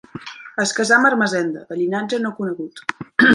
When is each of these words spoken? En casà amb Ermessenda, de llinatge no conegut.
En 0.63 0.71
casà 0.77 0.95
amb 0.97 1.09
Ermessenda, 1.09 1.61
de 1.73 1.79
llinatge 1.83 2.21
no 2.25 2.33
conegut. 2.41 2.83